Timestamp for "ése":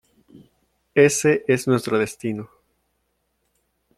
0.95-1.43